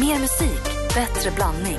[0.00, 0.62] Mer musik,
[0.94, 1.78] bättre blandning.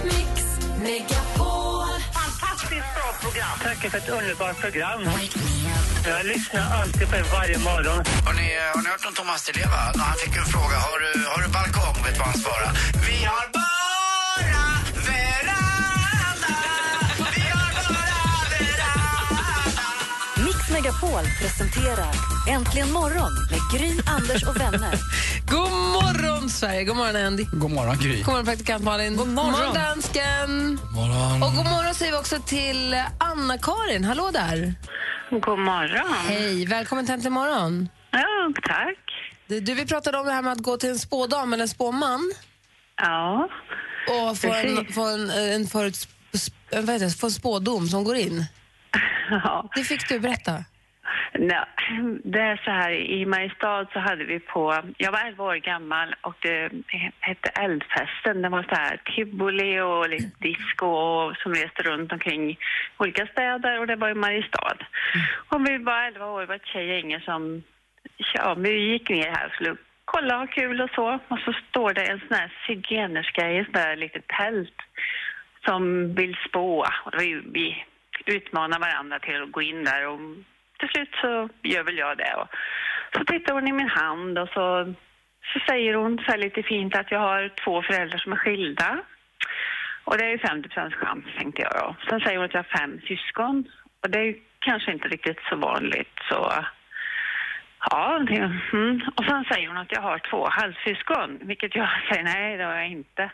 [2.14, 3.58] Fantastiskt bra program.
[3.64, 5.02] Tack för ett underbart program.
[6.06, 8.04] Jag lyssnar alltid på er varje morgon.
[8.26, 9.92] Har ni, har ni hört om Thomas Di Leva?
[9.96, 12.04] När han fick en fråga, har du, har du balkong?
[12.04, 12.72] Vet du vad han svarade?
[13.08, 15.26] Vi har bara veranda.
[17.36, 18.20] Vi har bara
[18.54, 19.86] veranda.
[20.46, 22.14] Mix Megapol presenterar
[22.50, 24.96] Äntligen morgon med Gry, Anders och vänner.
[25.50, 26.84] God morgon, Sverige!
[26.84, 27.44] God morgon, Andy.
[27.52, 28.18] God morgon, Gry.
[28.24, 29.16] God morgon, praktikant Malin.
[29.16, 30.80] God morgon, dansken.
[30.96, 31.44] morgon.
[31.44, 34.04] Och god morgon säger vi också till Anna-Karin.
[34.04, 34.74] Hallå där.
[35.32, 36.14] God morgon.
[36.28, 37.90] Hej, välkommen till Äntligen morgon.
[38.12, 38.98] Ja, tack.
[39.48, 41.70] Du, du, vi pratade om det här med att gå till en spådam eller en
[41.70, 42.32] spåman
[43.02, 43.50] Ja.
[44.10, 46.08] och få en, få en, en, förut,
[46.72, 48.46] en, vad heter det, få en spådom som går in.
[49.30, 49.70] ja.
[49.76, 50.64] Det fick du berätta.
[51.34, 51.66] Nej,
[52.24, 56.16] det är så här, i Mariestad så hade vi på, jag var 11 år gammal
[56.22, 56.72] och det
[57.20, 58.42] hette Eldfesten.
[58.42, 62.58] Det var så här tivoli och lite disco och, som reste runt omkring
[62.98, 64.78] olika städer och det var i Mariestad.
[65.50, 67.64] Och vi var 11 år, det var ett tjejgäng som,
[68.34, 69.76] ja, vi gick ner här och skulle
[70.06, 71.20] kolla och ha kul och så.
[71.28, 74.82] Och så står det en sån här zigenerska i ett där litet tält
[75.66, 76.86] som vill spå.
[77.06, 77.86] Och ju, vi
[78.26, 80.20] utmanar varandra till att gå in där och
[80.80, 82.34] till slut så gör väl jag det.
[82.34, 82.48] Och
[83.14, 84.94] så tittar hon i min hand och så,
[85.54, 89.00] så säger hon så här lite fint att jag har två föräldrar som är skilda.
[90.04, 91.96] Och det är ju 50 procents chans tänkte jag då.
[92.10, 93.68] Sen säger hon att jag har fem syskon.
[94.04, 96.66] Och det är ju kanske inte riktigt så vanligt så
[97.90, 99.02] Ja, det, mm.
[99.16, 102.76] och sen säger hon att jag har två halvsyskon, vilket jag säger nej, det har
[102.76, 103.32] jag inte.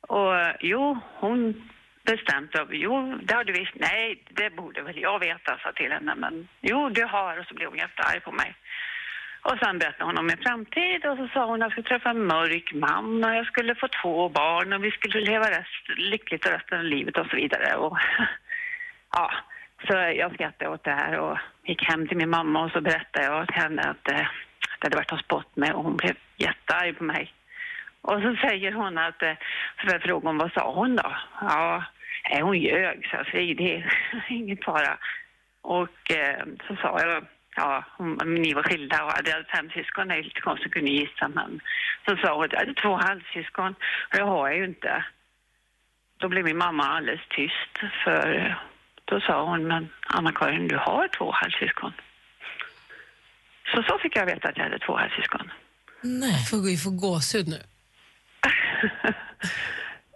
[0.00, 1.70] Och jo, hon
[2.12, 5.92] bestämt av, jo, det har du visst, nej, det borde väl jag veta, sa till
[5.92, 8.54] henne, men jo, du har, och så blev hon jättearg på mig.
[9.42, 12.10] Och sen berättade hon om min framtid och så sa hon att jag skulle träffa
[12.10, 16.46] en mörk man och jag skulle få två barn och vi skulle leva rest, lyckligt
[16.46, 17.76] resten av livet och så vidare.
[17.76, 17.98] Och,
[19.16, 19.30] ja,
[19.86, 23.26] så jag skrattade åt det här och gick hem till min mamma och så berättade
[23.26, 24.26] jag till henne att eh,
[24.78, 27.32] det hade varit något spott med och hon blev jättearg på mig.
[28.00, 29.34] Och så säger hon att, eh,
[29.80, 31.16] så jag frågade hon vad sa hon då?
[31.40, 31.84] Ja,
[32.30, 33.94] eh, hon ljög, så jag det är
[34.28, 34.98] inget fara.
[35.62, 40.14] Och eh, så sa jag, ja, hon, ni var skilda och hade fem syskon, det
[40.14, 41.60] är lite konstigt att kunna gissa, men
[42.08, 43.74] så sa hon att jag hade två halvsyskon
[44.10, 45.04] och det har jag ju inte.
[46.16, 48.54] Då blev min mamma alldeles tyst för eh,
[49.04, 51.92] då sa hon, men Anna-Karin, du har två halvsyskon.
[53.74, 55.50] Så så fick jag veta att jag hade två halvsyskon.
[56.02, 56.44] Nej.
[56.50, 57.60] Får, vi får gåshud nu.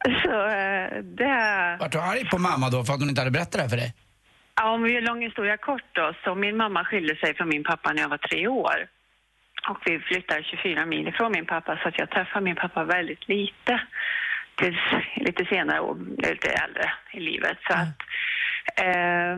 [0.05, 1.77] så eh, det...
[1.81, 3.77] Vart du arg på mamma då för att hon inte hade berättat det här för
[3.77, 3.95] dig?
[4.57, 7.65] Ja, om vi gör lång historia kort då, så min mamma skilde sig från min
[7.65, 8.89] pappa när jag var tre år.
[9.71, 13.29] Och vi flyttade 24 mil ifrån min pappa så att jag träffade min pappa väldigt
[13.29, 13.81] lite.
[14.55, 14.79] Tills
[15.17, 17.59] lite senare och lite äldre i livet.
[17.67, 17.99] Så att,
[18.85, 19.37] eh,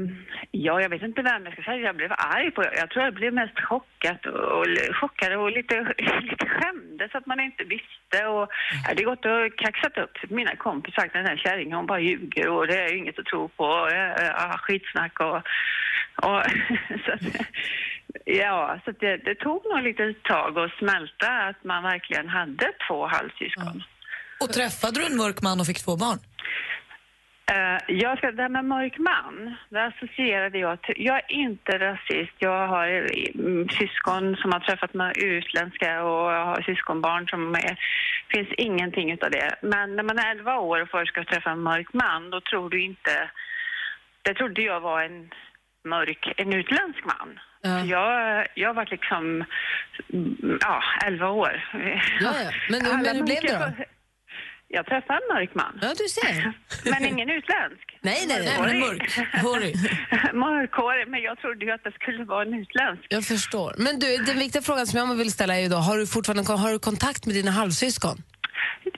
[0.50, 1.86] ja, jag vet inte vem jag ska säga.
[1.86, 4.66] Jag blev arg på Jag tror jag blev mest chockad och, och
[5.00, 6.46] chockad och lite, lite
[7.12, 8.26] så att man inte visste.
[8.26, 8.48] Och
[8.82, 12.48] jag hade gått och kaxat upp mina kompisar sagt den här kärringen hon bara ljuger
[12.48, 13.64] och det är inget att tro på.
[13.64, 15.36] Och, ja, skitsnack och...
[16.26, 16.42] och
[17.04, 17.46] så att,
[18.24, 22.72] ja, så att det, det tog nog lite tag att smälta att man verkligen hade
[22.88, 23.82] två halvsyskon.
[24.40, 26.18] Och träffade du en mörk man och fick två barn?
[27.52, 30.94] Eh, jag ska, det här med mörk man, det associerade jag till.
[30.98, 32.32] Jag är inte rasist.
[32.38, 32.86] Jag har
[33.34, 37.78] mm, syskon som har träffat med utländska och jag har syskonbarn som är...
[38.28, 39.54] Finns ingenting utav det.
[39.62, 42.70] Men när man är 11 år och först ska träffa en mörk man, då tror
[42.70, 43.30] du inte...
[44.22, 45.30] Det trodde jag var en
[45.84, 47.40] mörk, en utländsk man.
[47.62, 47.80] Ja.
[47.80, 49.44] Jag, jag varit liksom,
[50.12, 51.64] mm, ja, 11 år.
[51.72, 51.80] Ja,
[52.20, 52.50] ja.
[52.70, 53.84] Men- hur blev det då?
[54.78, 55.78] Jag träffade en mörk man.
[55.82, 56.52] Ja, du ser.
[56.92, 57.86] Men ingen utländsk.
[58.00, 58.56] Nej, nej, nej.
[58.60, 59.18] men mörk.
[59.42, 59.74] Hårig.
[60.44, 63.04] Mörkhårig, men jag trodde ju att det skulle vara en utländsk.
[63.08, 63.74] Jag förstår.
[63.78, 66.52] Men du, den viktiga frågan som jag vill ställa är ju då, har du fortfarande
[66.52, 68.16] har du kontakt med dina halvsyskon?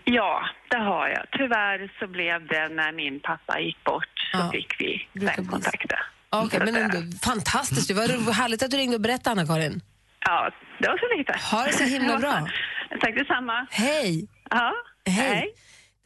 [0.04, 1.24] Ja, det har jag.
[1.38, 4.50] Tyvärr så blev det när min pappa gick bort så Ja.
[4.52, 5.98] fick vi bli kontakta.
[6.30, 7.88] Ja, Okej, Så men ändå, fantastiskt.
[7.88, 9.80] Det var härligt att du ringde och berättade, Anna-Karin.
[10.26, 11.32] Ja, det var så lite.
[11.52, 12.48] Ha det så himla bra.
[13.00, 13.66] Tack detsamma.
[13.70, 14.28] Hej!
[14.50, 14.72] Ja,
[15.08, 15.54] Hej!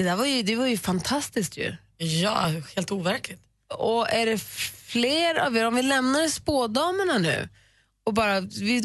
[0.01, 1.77] Det där var ju, det var ju fantastiskt ju.
[1.99, 3.41] Ja, helt overkligt.
[3.75, 4.39] Och är det
[4.87, 7.49] fler av er, om vi lämnar spådamerna nu
[8.07, 8.81] och bara, vi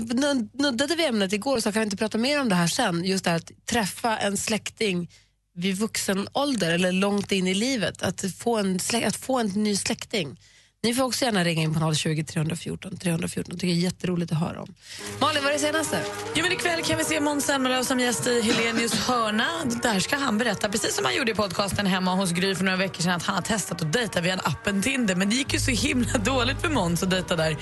[0.53, 3.23] nuddade vid ämnet igår så kan vi inte prata mer om det här sen, just
[3.23, 5.11] det här att träffa en släkting
[5.53, 9.75] vid vuxen ålder eller långt in i livet, att få en, att få en ny
[9.75, 10.39] släkting.
[10.85, 13.57] Ni får också gärna ringa in på 020 314 314.
[13.57, 14.73] Det är jätteroligt att höra om.
[15.19, 16.01] Malin, vad är det senaste?
[16.35, 19.47] Jo, men ikväll kan vi se Måns Zelmerlöw som gäst i Helenius hörna.
[19.83, 22.77] Där ska han berätta, precis som han gjorde i podcasten hemma hos Gry för några
[22.77, 25.15] veckor sedan, att han har testat att dejta via appen Tinder.
[25.15, 27.57] Men det gick ju så himla dåligt för Måns att dejta där.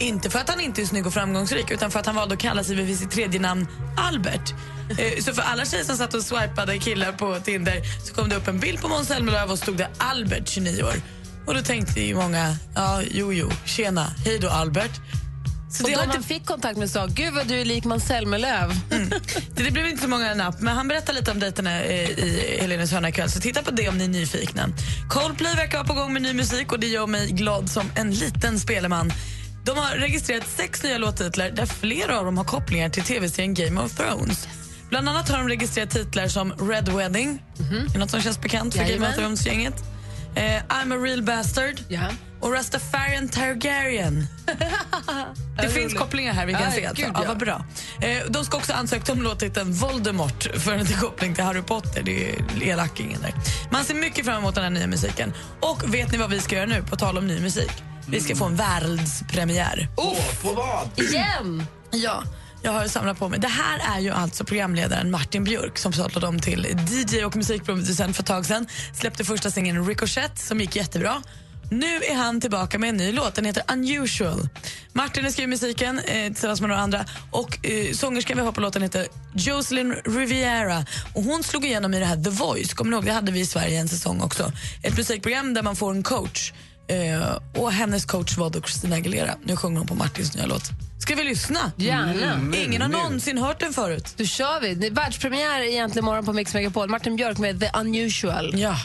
[0.00, 2.40] Inte för att han inte är snygg och framgångsrik utan för att han valde att
[2.40, 3.66] kalla sig vid sitt tredje namn
[3.96, 4.54] Albert.
[4.98, 8.36] Eh, så för alla tjejer som satt och swipade killar på Tinder så kom det
[8.36, 11.19] upp en bild på Måns Zelmerlöw och stod det Albert, 29 år.
[11.46, 15.00] Och då tänkte ju många, ja, jo, jo, tjena, hej då Albert.
[15.70, 18.74] Så Och man inte fick kontakt med sa, gud vad du är lik Måns Zelmerlöw.
[19.54, 22.58] det, det blev inte så många napp, men han berättar lite om dejterna i, i
[22.60, 23.30] Helenes hörna ikväll.
[23.30, 24.68] Så titta på det om ni är nyfikna.
[25.08, 28.10] Coldplay verkar vara på gång med ny musik och det gör mig glad som en
[28.10, 29.12] liten speleman.
[29.64, 33.80] De har registrerat sex nya låttitlar där flera av dem har kopplingar till tv-serien Game
[33.80, 34.48] of Thrones.
[34.88, 37.42] Bland annat har de registrerat titlar som Red Wedding,
[37.94, 39.10] är något som känns bekant för Game Jajamän.
[39.10, 39.74] of Thrones-gänget.
[40.34, 42.00] Eh, I'm a real bastard Ja.
[42.40, 44.26] och Rastafarian Targaryen.
[45.62, 46.86] Det finns kopplingar här vi kan Ja, se.
[46.86, 47.04] Alltså.
[47.04, 47.24] Ja, ja.
[47.28, 47.64] vad bra.
[48.00, 52.02] Eh, de ska också ansökt om låttiteln Voldemort för en koppling till Harry Potter.
[52.02, 53.34] Det är elakingen där.
[53.70, 55.32] Man ser mycket fram emot den här nya musiken.
[55.60, 57.72] Och vet ni vad vi ska göra nu, på tal om ny musik?
[58.06, 59.88] Vi ska få en världspremiär.
[59.96, 60.88] Åh, på vad?
[60.96, 61.66] Igen!
[61.90, 62.22] Ja,
[62.62, 63.40] jag har samlat på mig.
[63.40, 68.16] Det här är ju alltså programledaren Martin Björk som startade om till DJ och musikproducent
[68.16, 68.66] för ett tag sedan.
[68.94, 71.22] Släppte första singeln Ricochet som gick jättebra.
[71.70, 73.34] Nu är han tillbaka med en ny låt.
[73.34, 74.48] Den heter Unusual.
[74.92, 77.04] Martin har skrivit musiken eh, tillsammans med några andra.
[77.30, 80.84] Och eh, Sångerskan vi har på låten heter Jocelyn Riviera.
[81.14, 82.74] Och hon slog igenom i det här The Voice.
[82.74, 83.04] Kommer ni ihåg?
[83.04, 84.52] Det hade vi i Sverige en säsong också.
[84.82, 86.52] Ett musikprogram där man får en coach.
[86.90, 89.34] Eh, och hennes coach var då Christina Aguilera.
[89.44, 90.62] Nu sjunger hon på Martins nya låt.
[90.98, 91.72] Ska vi lyssna?
[91.76, 92.56] Gärna.
[92.56, 94.14] Ingen har någonsin hört den förut.
[94.16, 94.74] Då kör vi.
[94.74, 96.88] Det är världspremiär egentligen morgon på Mix Megapol.
[96.88, 98.58] Martin Björk med The Unusual.
[98.60, 98.76] Ja.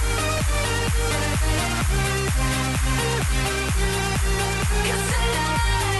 [0.00, 0.08] Cause
[5.10, 5.99] tonight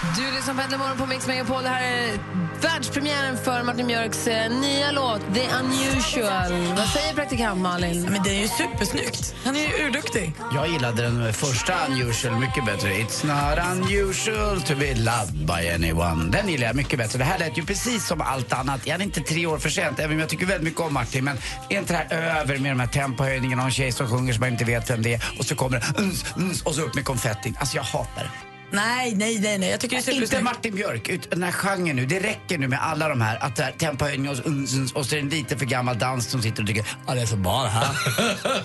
[0.00, 1.62] Du lyssnar på Äntligen morgon på Mix Megapol.
[1.62, 2.18] Det här är
[2.60, 6.52] världspremiären för Martin Björks eh, nya låt The Unusual.
[6.76, 8.02] Vad säger praktikant Malin?
[8.10, 9.34] Men det är ju supersnyggt.
[9.44, 10.34] Han är ju urduktig.
[10.54, 12.88] Jag gillade den första Unusual mycket bättre.
[12.88, 16.30] It's not unusual to be loved by anyone.
[16.30, 17.18] Den gillar jag mycket bättre.
[17.18, 18.86] Det här lät ju precis som allt annat.
[18.86, 21.24] Jag är inte tre år för sent, även om jag tycker väldigt mycket om Martin.
[21.24, 21.38] Men
[21.68, 24.40] är inte det här över med de här tempohöjningarna och en tjej som sjunger som
[24.40, 26.94] man inte vet vem det är och så kommer det uns, uns, och så upp
[26.94, 27.56] med konfettin.
[27.60, 28.49] Alltså jag hatar det.
[28.70, 29.70] Nej, nej, nej, nej.
[29.70, 30.42] Jag tycker det är Inte.
[30.42, 32.06] Martin Björk, ut, den här genren nu.
[32.06, 35.14] Det räcker nu med alla de här, att det här tempohöjning och, uns, och så
[35.14, 37.36] är det en lite för gammal dans som sitter och tycker ja det är så
[37.36, 37.88] bra det här.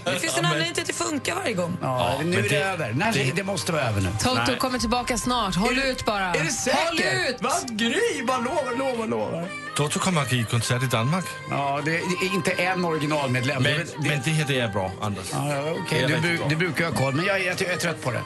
[0.13, 1.77] Det finns en anledning till att det funkar varje gång.
[1.81, 2.93] Ja, nu är det, över.
[2.93, 4.09] Nej, det, måste vara över nu.
[4.23, 5.55] Toto kommer tillbaka snart.
[5.55, 6.33] Håll ut bara.
[6.33, 6.79] Är det säkert?
[6.87, 6.99] Håll
[7.29, 7.37] ut!
[7.39, 9.47] Vad Gry, bara lovar, lovar, lovar.
[9.75, 11.25] Toto kommer att ge konsert i Danmark.
[11.49, 13.63] Ja, det är inte en originalmedlem.
[13.63, 15.25] det, Men, det, men det här det är bra, Anders.
[15.31, 16.47] ja, okej, det är du, riktigt bru, bra.
[16.47, 18.21] du brukar ha koll, men jag, jag, jag är trött på det.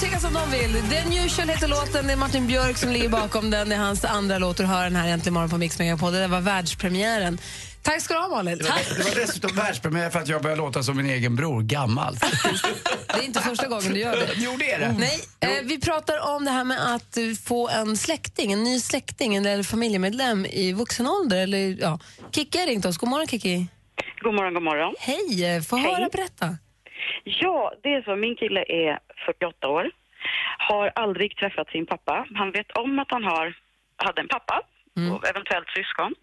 [0.00, 0.72] Tycka som de vill.
[0.90, 2.06] The Unusual heter låten.
[2.06, 3.68] Det är Martin Björk som ligger bakom den.
[3.68, 4.56] Det är hans andra låt.
[4.56, 6.12] Du hör den här äntligen morgon på Mix Megapol.
[6.12, 7.38] Det var världspremiären.
[7.82, 8.58] Tack ska du ha, Malin.
[8.58, 11.62] Det var, det var dessutom världspremiär för att jag börjar låta som min egen bror,
[11.62, 12.16] gammal.
[13.14, 14.28] Det är inte första gången du gör det.
[14.36, 14.94] jo, det är det.
[14.98, 19.36] Nej, eh, vi pratar om det här med att få en släkting, en ny släkting
[19.36, 21.36] eller familjemedlem i vuxen ålder.
[21.36, 21.98] Eller, ja.
[22.32, 22.98] Kikki har ringt oss.
[22.98, 23.66] God morgon, Kikki.
[24.22, 24.94] God morgon, god morgon.
[24.98, 25.94] Hej, eh, få Hej.
[25.94, 26.56] höra, berätta.
[27.24, 28.16] Ja, det är så.
[28.16, 29.90] Min kille är 48 år.
[30.58, 32.26] Har aldrig träffat sin pappa.
[32.34, 33.54] Han vet om att han har,
[33.96, 34.62] hade en pappa
[35.12, 36.14] och eventuellt syskon.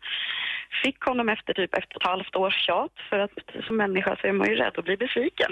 [0.83, 3.31] Fick honom efter typ ett och ett halvt års tjat för att
[3.67, 5.51] som människa så är man ju rädd att bli besviken.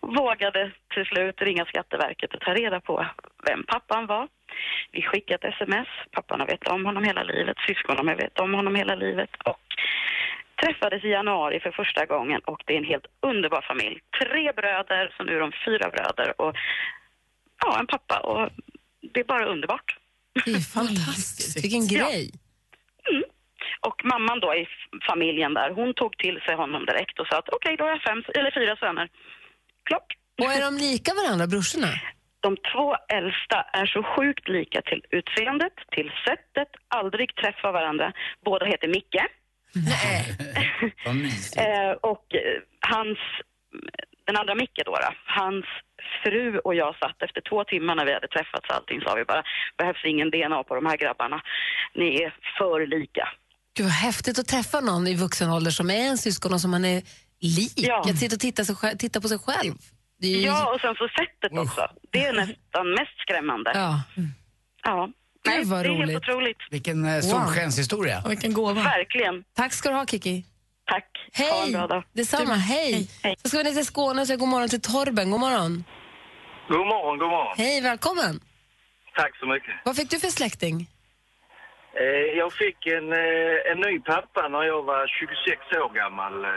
[0.00, 3.06] Vågade till slut ringa Skatteverket och ta reda på
[3.46, 4.28] vem pappan var.
[4.92, 5.88] Vi skickade ett sms.
[6.10, 7.56] Pappan har vetat om honom hela livet.
[7.66, 9.30] Syskonen har vetat om honom hela livet.
[9.44, 9.60] Och
[10.62, 14.00] träffades i januari för första gången och det är en helt underbar familj.
[14.22, 16.54] Tre bröder, så nu är de fyra bröder och
[17.64, 18.50] ja, en pappa och
[19.12, 19.98] det är bara underbart.
[20.44, 21.64] Det är fantastiskt.
[21.64, 22.30] Vilken grej.
[23.80, 24.66] Och mamman då i
[25.10, 28.02] familjen där, hon tog till sig honom direkt och sa att okej, då har jag
[28.02, 29.08] fem, eller fyra söner.
[29.84, 30.10] Klart.
[30.42, 31.86] Och är de lika varandra, brorsorna?
[32.40, 38.12] De två äldsta är så sjukt lika till utseendet, till sättet, aldrig träffa varandra.
[38.44, 39.22] Båda heter Micke.
[41.04, 41.56] Vad mysigt.
[41.56, 43.18] Eh, och eh, hans,
[44.26, 45.64] den andra Micke då, då, hans
[46.22, 49.42] fru och jag satt efter två timmar när vi hade träffats allting sa vi bara,
[49.78, 51.42] behövs ingen DNA på de här grabbarna.
[51.94, 53.28] Ni är för lika.
[53.76, 56.70] Gud vad häftigt att träffa någon i vuxen ålder som är en syskon och som
[56.70, 57.02] man är
[57.40, 57.72] lik.
[57.76, 58.00] Ja.
[58.00, 59.74] Att sitta och titta, sig, titta på sig själv.
[60.20, 61.88] Det är ju, Ja, och sen så sättet också.
[62.10, 63.70] Det är nästan mest skrämmande.
[63.74, 64.02] ja.
[64.86, 65.08] Ja.
[65.44, 66.10] Gud, Nej, vad det är roligt.
[66.10, 66.56] helt otroligt.
[66.70, 68.22] Vilken eh, solskenshistoria.
[68.24, 68.82] Och vilken gåva.
[68.82, 69.44] Verkligen.
[69.56, 70.44] Tack ska du ha, Kiki.
[70.86, 71.06] Tack.
[71.38, 71.72] Ha en Hej!
[71.72, 72.02] bra dag.
[72.12, 73.08] Detsamma, hej.
[73.22, 73.36] Hej.
[73.42, 75.30] Så ska vi ner till Skåne och säga god morgon till Torben.
[75.30, 75.84] God morgon.
[76.68, 77.54] God morgon, god morgon.
[77.56, 78.40] Hej, välkommen.
[79.16, 79.74] Tack så mycket.
[79.84, 80.76] Vad fick du för släkting?
[82.00, 82.04] Eh,
[82.40, 86.44] jag fick en, eh, en ny pappa när jag var 26 år gammal.
[86.44, 86.50] Eh,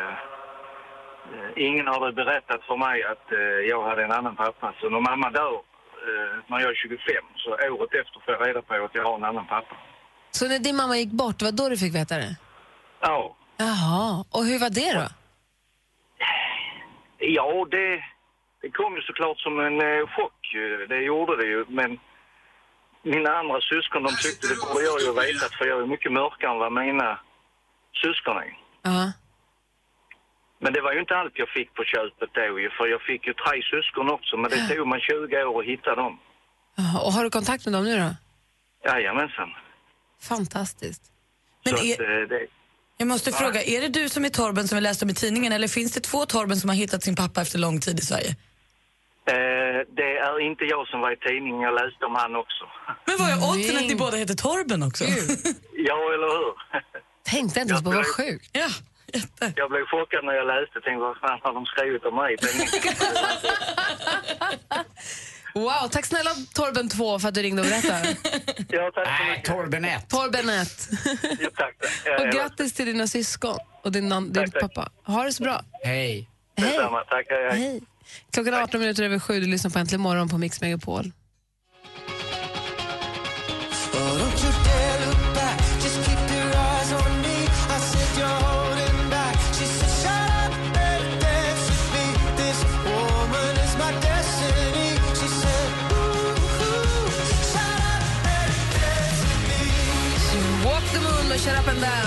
[1.34, 3.40] eh, ingen hade berättat för mig att eh,
[3.72, 4.74] jag hade en annan pappa.
[4.82, 5.58] Så när mamma dör
[6.48, 6.98] när jag är 25,
[7.36, 9.76] så året efter får jag reda på att jag har en annan pappa.
[10.32, 12.36] Så när din mamma gick bort, var då du fick veta det?
[13.02, 15.08] Ja, Jaha, och hur var det då?
[17.20, 18.04] ja det,
[18.62, 20.42] det kom ju såklart som en eh, chock.
[20.90, 22.00] Det gjorde det ju, men
[23.04, 26.52] mina andra syskon de tyckte det borde jag ju vetat för jag är mycket mörkare
[26.52, 27.20] än vad mina
[28.04, 28.58] syskon är.
[28.82, 29.12] Ja.
[30.60, 33.28] Men det var ju inte allt jag fick på köpet då ju, för jag fick
[33.28, 36.20] ju tre syskon också, men det tog man 20 år att hitta dem.
[37.06, 38.10] Och har du kontakt med dem nu då?
[38.90, 39.50] Jajamensan.
[40.22, 41.04] Fantastiskt.
[41.66, 42.48] Men Så är- att, eh, det,
[42.98, 45.54] Jag måste fråga, är det du som är Torben som vi läste om i tidningen
[45.54, 48.30] eller finns det två Torben som har hittat sin pappa efter lång tid i Sverige?
[49.26, 52.64] eh, det är inte jag som var i tidningen, jag läste om han också.
[53.06, 55.04] Men vad är oddsen att ni båda heter Torben också?
[55.90, 56.54] ja, eller hur?
[57.24, 58.50] Tänkte inte ens på, vad sjukt.
[58.52, 58.68] ja,
[59.14, 59.54] jätte.
[59.56, 62.36] Jag blev chockad när jag läste, tänkte vad fan har de skrivit om mig?
[65.54, 68.16] Wow, tack snälla Torben 2 för att du ringde och berättade.
[68.70, 69.46] ja, tack så Nej, mycket.
[69.46, 70.10] Torben 1.
[70.10, 70.68] Torben 1.
[71.40, 71.76] Ja, tack.
[72.06, 74.62] Ja, Och grattis till dina syskon och din, nan- din Tack, tack.
[74.62, 74.92] pappa.
[75.14, 75.62] Ha det så bra.
[75.84, 76.30] Hej.
[76.58, 76.70] Hej.
[76.72, 77.26] Detsamma, tack.
[77.30, 77.60] Hej, hej.
[77.60, 77.82] Hej.
[78.34, 79.40] Klockan är 18 minuter över sju.
[79.40, 81.12] Du lyssnar på Äntligen morgon på Mix Megapol.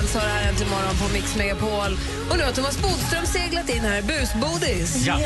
[0.01, 1.99] Dance har här Äntligen morgon på Mix Megapol.
[2.31, 5.07] Och nu har Thomas Bodström seglat in här, busbodis.
[5.07, 5.19] Ja.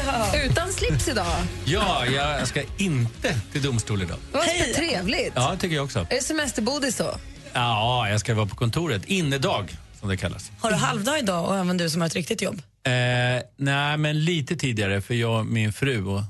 [0.44, 1.36] Utan slips idag.
[1.64, 4.16] Ja, jag ska inte till domstol idag.
[4.32, 5.32] Vad trevligt.
[5.34, 5.98] Ja, tycker jag också.
[5.98, 7.14] Är det semesterbodis då?
[7.52, 9.04] Ja, jag ska vara på kontoret.
[9.04, 10.50] Innedag, som det kallas.
[10.60, 12.62] Har du halvdag idag och även du som har ett riktigt jobb?
[12.86, 12.92] Eh,
[13.56, 16.22] nej, men lite tidigare, för jag, min fru och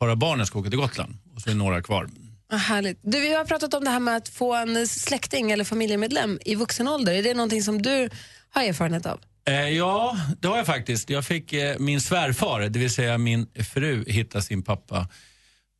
[0.00, 1.18] bara barnen ska åka till Gotland.
[1.34, 2.08] Och så är några kvar.
[2.50, 2.98] Vad härligt.
[3.02, 6.54] Du, vi har pratat om det här med att få en släkting eller familjemedlem i
[6.54, 7.12] vuxen ålder.
[7.12, 8.10] Är det någonting som du
[8.50, 9.20] har erfarenhet av?
[9.48, 11.10] Eh, ja, det har jag faktiskt.
[11.10, 15.08] Jag fick eh, min svärfar, det vill säga min fru, hitta sin pappa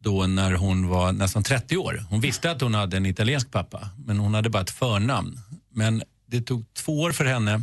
[0.01, 2.05] då när hon var nästan 30 år.
[2.11, 5.41] Hon visste att hon hade en italiensk pappa, men hon hade bara ett förnamn.
[5.73, 7.63] Men det tog två år för henne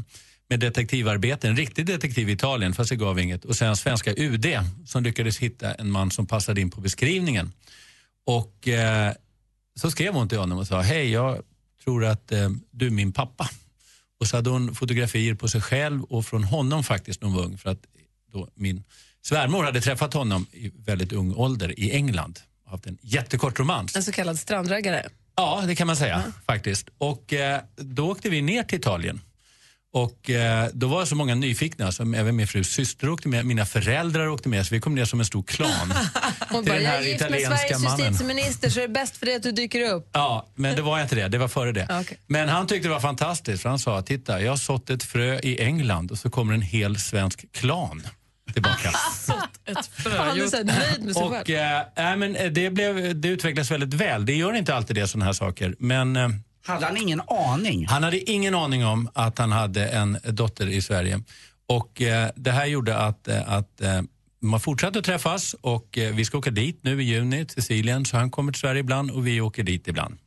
[0.50, 3.45] med detektivarbete, en riktig detektiv i Italien, fast det gav inget.
[3.45, 4.45] Och sen svenska UD
[4.85, 7.51] som lyckades hitta en man som passade in på beskrivningen.
[8.25, 9.13] Och eh,
[9.79, 11.41] så skrev hon till honom och sa, hej jag
[11.84, 13.50] tror att eh, du är min pappa.
[14.20, 17.44] Och så hade hon fotografier på sig själv och från honom faktiskt när hon var
[17.44, 17.58] ung.
[17.58, 17.86] För att
[18.32, 18.84] då min
[19.22, 22.39] svärmor hade träffat honom i väldigt ung ålder i England.
[22.65, 23.96] Och haft en jättekort romans.
[23.96, 25.10] En så kallad strandraggare.
[25.36, 26.89] Ja, det kan man säga faktiskt.
[26.98, 29.22] Och eh, då åkte vi ner till Italien.
[29.95, 33.45] Och eh, då var det så många nyfikna, som även min frus syster åkte med,
[33.45, 35.69] mina föräldrar åkte med, så vi kom ner som en stor klan.
[36.49, 38.05] Hon bara, jag är gift med Sveriges mannen.
[38.05, 40.09] justitieminister så det är bäst för dig att du dyker upp.
[40.13, 41.27] Ja, men det var inte det.
[41.27, 41.87] Det var före det.
[42.01, 42.17] Okej.
[42.27, 45.39] Men han tyckte det var fantastiskt för han sa, titta, jag har sått ett frö
[45.43, 48.07] i England och så kommer en hel svensk klan
[48.53, 48.89] tillbaka.
[49.65, 49.77] Ett
[50.17, 51.49] Han är så nöjd med sig och själv.
[51.95, 54.25] eh, men eh, det, blev, det utveckllas väldigt väl.
[54.25, 55.75] Det gör inte alltid det, sådana här saker.
[55.79, 56.29] Men eh,
[56.65, 57.88] Hade han ingen aning?
[57.88, 61.22] han hade ingen aning om att han hade en dotter i Sverige.
[61.67, 64.01] Och eh, det här gjorde att, eh, att eh,
[64.41, 68.05] man fortsatte att träffas och eh, vi ska åka dit nu i juni till Sicilien.
[68.05, 70.17] Så han kommer till Sverige ibland och vi åker dit ibland.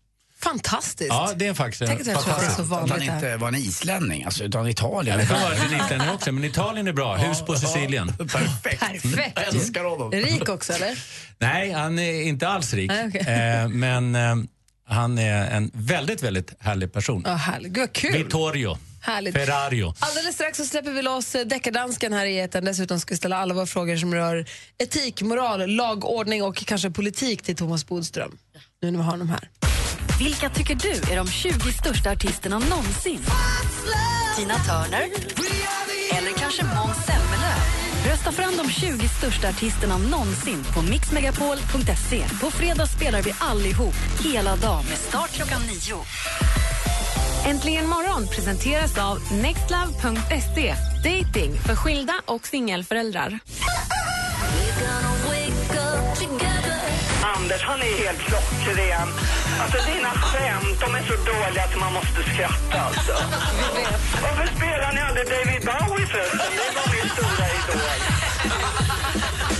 [0.42, 1.08] Fantastiskt.
[1.10, 3.08] Ja, det är faktiskt Tänk att jag tror att det är så Att han vanligt
[3.08, 3.14] här.
[3.14, 5.18] inte var en islänning, alltså, utan Italien.
[5.18, 7.16] Det kan vara en islänning också, men Italien är bra.
[7.16, 8.12] Hus på Sicilien.
[8.16, 8.80] Perfekt.
[8.80, 9.32] Perfekt.
[9.34, 10.12] Jag älskar honom.
[10.12, 10.98] Rik också eller?
[11.38, 12.90] Nej, han är inte alls rik.
[12.90, 13.20] Nej, okej.
[13.20, 14.36] eh, men eh,
[14.88, 17.22] han är en väldigt, väldigt härlig person.
[17.26, 17.72] Ja, härligt.
[17.72, 18.12] Gud kul.
[18.12, 19.34] Vittorio Härligt.
[19.34, 19.94] Ferrario.
[19.98, 22.64] Alldeles strax så släpper vi loss eh, deckardansken här i etern.
[22.64, 24.46] Dessutom ska vi ställa alla våra frågor som rör
[24.78, 28.38] etik, moral, lagordning och kanske politik till Thomas Bodström.
[28.82, 29.50] Nu när vi har honom här.
[30.18, 33.20] Vilka tycker du är de 20 största artisterna någonsin?
[34.36, 35.04] Tina Turner?
[36.18, 37.67] Eller kanske Måns Zelmerlöw?
[38.06, 42.24] Rösta fram de 20 största artisterna någonsin på mixmegapol.se.
[42.40, 45.98] På fredag spelar vi allihop, hela dagen, med start klockan nio.
[47.46, 50.74] Äntligen morgon presenteras av nextlove.se.
[51.04, 53.38] Dating för skilda och singelföräldrar.
[57.48, 59.08] Anders, han är helt klockren.
[59.62, 63.12] Alltså dina skämt, de är så dåliga att man måste skratta alltså.
[64.22, 66.38] Varför spelar ni aldrig David Bowie förresten?
[66.38, 67.80] Det var min stora idol.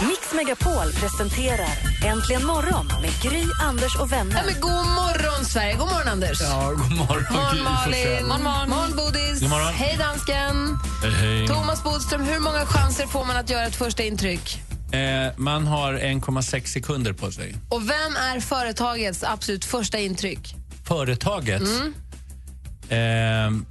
[0.09, 1.69] Mix Megapol presenterar
[2.07, 4.43] Äntligen morgon med Gry, Anders och Ja, vänner.
[4.47, 5.75] men god morgon, Sverige.
[5.77, 6.41] God morgon, Anders.
[6.41, 8.27] Ja, god morgon, morgon, Gry Malin.
[8.27, 8.69] Morgon, morgon.
[8.71, 9.41] morgon Bodis.
[9.41, 9.73] God morgon.
[9.75, 10.79] Hej, dansken.
[11.03, 11.49] Hej, hej.
[11.49, 14.63] Thomas Bodström, hur många chanser får man att göra ett första intryck?
[14.93, 17.55] Eh, man har 1,6 sekunder på sig.
[17.69, 20.55] Och vem är företagets absolut första intryck?
[20.85, 21.63] Företaget.
[21.63, 21.95] Mm.
[22.89, 23.63] Eh,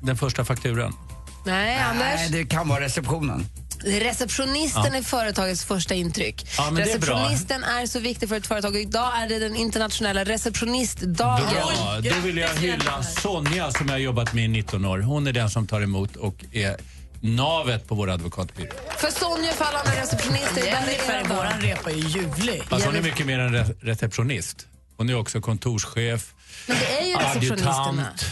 [0.00, 0.94] den första fakturan.
[1.46, 2.04] Nej, Anders.
[2.16, 3.46] Nej, det kan vara receptionen.
[3.84, 6.46] Receptionisten är företagets första intryck.
[6.58, 7.14] Ja, men det är bra.
[7.14, 8.76] Receptionisten är, så viktig för ett företag.
[8.76, 11.14] Idag är det den internationella receptionistdagen.
[11.14, 12.00] Bra.
[12.00, 14.98] Då vill jag hylla Sonja som jag har jobbat med i 19 år.
[14.98, 16.76] Hon är den som tar emot och är
[17.20, 18.72] navet på vår advokatbyrå.
[18.98, 19.52] För Sonja
[20.00, 20.68] receptionister.
[20.68, 22.62] idag är det Jennifer er våran repa är ju ljuvlig.
[22.68, 24.66] Alltså, hon är mycket mer än re- receptionist.
[24.96, 26.34] Hon är också kontorschef,
[26.66, 27.88] Men det är ju receptionisterna.
[27.88, 28.24] adjutant,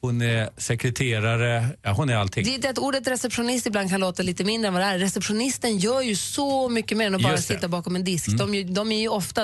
[0.00, 1.68] hon är sekreterare.
[1.82, 2.44] Ja, hon är allting.
[2.44, 4.98] Det är att ordet receptionist ibland kan låta lite mindre än vad det är.
[4.98, 7.28] Receptionisten gör ju så mycket mer än att bara.
[7.32, 7.42] Mm.
[7.42, 8.28] sitta bakom en disk.
[8.38, 9.42] De, ju- de är ju ofta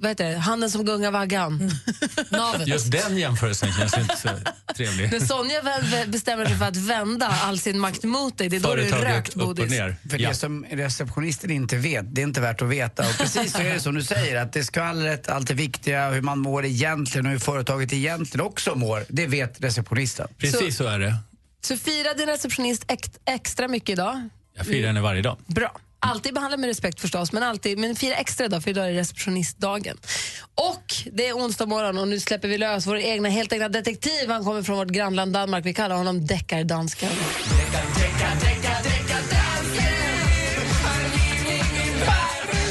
[0.00, 1.70] vad heter det, handen som gungar vaggan.
[2.30, 2.68] Navet.
[2.68, 4.28] Just den jämförelsen känns inte så
[4.76, 5.12] trevlig.
[5.12, 8.56] När Sonja väl vä- bestämmer sig för att vända all sin makt mot dig, det
[8.56, 9.70] är då du är rökt, upp och Bodis.
[9.70, 9.96] ner.
[10.10, 10.28] För Ja.
[10.28, 13.08] det som receptionisten inte vet, det är inte värt att veta.
[13.08, 16.22] Och precis så är det som du säger, att det skvallret, allt det viktiga, hur
[16.22, 20.28] man mår egentligen och hur företaget egentligen också mår, det vet receptionisten.
[20.38, 21.14] Precis så är det.
[21.64, 24.28] Så fira din receptionist ex- extra mycket idag.
[24.56, 25.36] Jag firar henne varje dag.
[25.46, 25.76] Bra.
[26.02, 29.96] Alltid behandla med respekt förstås, men, alltid, men fira extra idag för idag är receptionistdagen.
[30.54, 34.28] Och det är onsdag morgon och nu släpper vi lös vår egna, helt egna detektiv.
[34.28, 35.66] Han kommer från vårt grannland Danmark.
[35.66, 37.10] Vi kallar honom Deckardansken.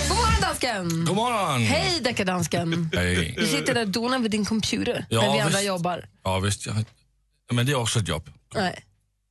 [0.09, 1.05] God morgon dansken!
[1.05, 1.61] God morgon!
[1.61, 2.89] Hej Deckardansken!
[2.93, 3.35] Hej.
[3.37, 5.67] Du sitter där och donar vid din computer Ja, när vi andra visst.
[5.67, 6.05] jobbar.
[6.23, 6.65] Ja, visst.
[6.65, 6.75] Jag,
[7.53, 8.29] men det är också ett jobb.
[8.55, 8.83] Nej.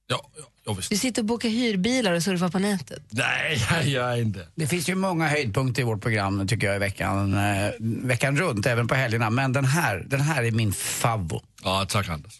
[0.06, 0.30] Ja,
[0.68, 0.90] ja, ja visst.
[0.90, 3.02] Du sitter och bokar hyrbilar och surfar på nätet.
[3.10, 4.46] Nej, jag gör inte.
[4.54, 8.66] Det finns ju många höjdpunkter i vårt program tycker jag i veckan, eh, veckan runt,
[8.66, 9.30] även på helgerna.
[9.30, 11.42] Men den här, den här är min favvo.
[11.62, 12.38] Ja, tack Anders.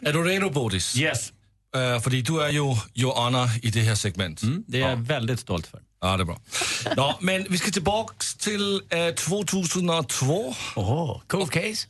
[0.00, 0.96] Är du redo Bodis?
[0.96, 1.32] Yes,
[1.76, 4.42] Uh, för du är ju your honor i det här segmentet.
[4.42, 5.80] mm, det är jag väldigt stolt för.
[6.00, 6.38] Ja, det är bra.
[6.96, 10.54] Nå, men vi ska tillbaka till uh, 2002.
[10.76, 11.86] Åh, cool case.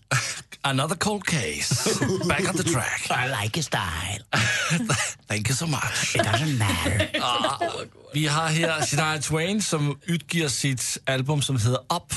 [0.62, 1.90] Another cold case.
[2.28, 3.10] Back on the track.
[3.10, 4.24] I like your style.
[5.28, 6.16] Thank you so much.
[6.16, 7.10] It doesn't matter.
[8.12, 12.14] Vi har här Shania Twain som utger sitt album som heter Up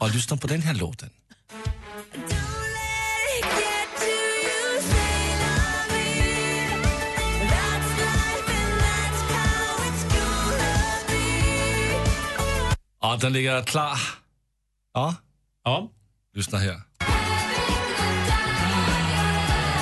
[0.00, 1.10] och lyssnar på den här låten.
[13.06, 13.98] Ja, den ligger klar.
[14.94, 15.14] Ja,
[15.64, 15.90] Ja,
[16.34, 16.80] lyssna här.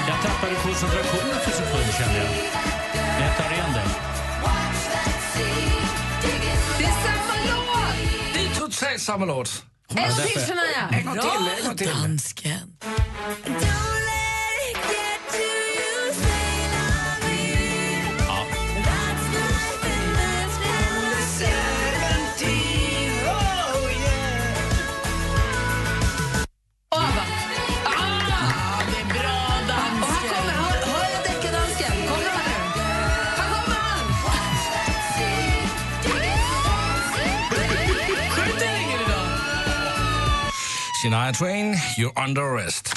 [0.08, 2.30] jag tappade koncentrationen för sekund kände jag.
[2.94, 3.88] Men jag tar igen den.
[6.78, 8.34] Det är samma låt!
[8.34, 9.64] Det är totalt samma låt.
[9.88, 10.88] En till Shania!
[10.98, 11.86] En gång till, en gång till.
[11.88, 12.76] Dansken.
[41.04, 42.94] Shania Twain, you're under arrest.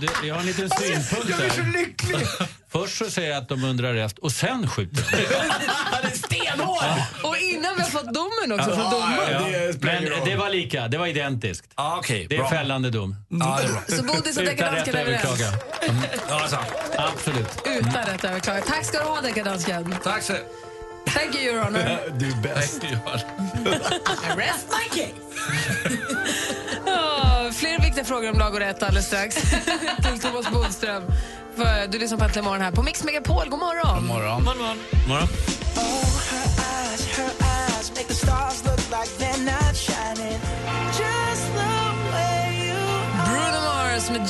[0.00, 1.72] Du, jag har en liten synpunkt där.
[1.72, 2.26] lycklig!
[2.72, 5.16] Först så säger jag att de undrar rest och sen skjuter de.
[5.68, 6.82] Han är stenhård.
[7.22, 9.52] Och innan vi har fått domen också från domaren.
[9.52, 9.72] ja.
[9.80, 11.64] Men det var lika, det var identiskt.
[11.74, 12.50] Ah, Okej, Det är bra.
[12.50, 13.16] fällande dom.
[13.28, 13.82] Ja, det är bra.
[13.88, 15.24] Så Bodis och Utan rätt att är överens.
[15.24, 15.52] överklaga.
[16.28, 16.68] Ja, tack.
[16.96, 17.48] Absolut.
[17.66, 18.60] Utan rätt att överklaga.
[18.60, 19.94] Tack ska du ha deckardansken.
[20.04, 20.32] Tack så
[21.14, 21.98] Thank you your honor.
[22.18, 22.84] Du är bäst.
[22.84, 25.14] Arrest my case.
[26.86, 29.36] Ja, fler viktiga frågor om lag och rätt alldeles strax.
[30.02, 31.02] Till Thomas Bodström.
[31.56, 33.48] För Du lyssnar på Äntligen morgon här på Mix Megapol.
[33.48, 34.06] God morgon.
[34.06, 34.44] Morgon.
[34.44, 35.28] Morgon.
[37.16, 38.69] Bruno Mars med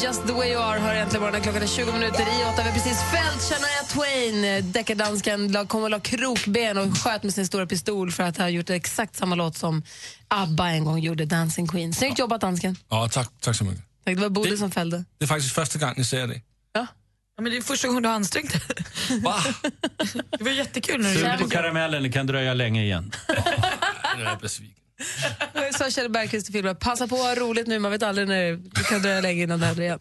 [0.02, 1.42] Just the way you are hör äntligen morgonen.
[1.42, 2.62] Klockan är 20 minuter i åtta.
[2.62, 4.72] Vi har precis fällt Shania Twain.
[4.72, 8.48] Deckardansken la- kom och la krokben och sköt med sin stora pistol för att ha
[8.48, 9.82] gjort exakt samma låt som
[10.28, 11.92] ABBA en gång gjorde, Dancing Queen.
[11.94, 12.76] Snyggt jobbat, dansken.
[12.88, 13.82] Ja, tack, tack så mycket.
[14.04, 15.04] Tack, Det var Bodil som fällde.
[15.18, 16.40] Det är faktiskt första gången jag ser det.
[16.72, 16.86] Ja,
[17.42, 19.20] men det är första gången du har ansträngt dig.
[19.22, 19.36] Va?
[20.38, 23.12] Det var jättekul när du Sug på karamellen, det kan dröja länge igen.
[24.16, 24.79] Nu är jag besviken.
[25.78, 26.76] Så Kjell Bergqvist i filmen.
[26.76, 29.60] Passa på att ha roligt nu, man vet aldrig när det kan dröja länge innan
[29.60, 29.98] det händer igen.